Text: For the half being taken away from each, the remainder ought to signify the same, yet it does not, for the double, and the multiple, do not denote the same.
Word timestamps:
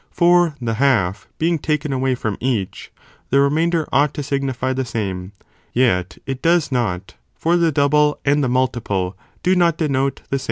For 0.09 0.55
the 0.59 0.73
half 0.81 1.27
being 1.37 1.59
taken 1.59 1.93
away 1.93 2.15
from 2.15 2.35
each, 2.39 2.91
the 3.29 3.39
remainder 3.39 3.87
ought 3.91 4.15
to 4.15 4.23
signify 4.23 4.73
the 4.73 4.83
same, 4.83 5.31
yet 5.73 6.17
it 6.25 6.41
does 6.41 6.71
not, 6.71 7.13
for 7.35 7.55
the 7.55 7.71
double, 7.71 8.19
and 8.25 8.43
the 8.43 8.49
multiple, 8.49 9.15
do 9.43 9.55
not 9.55 9.77
denote 9.77 10.21
the 10.31 10.39
same. 10.39 10.39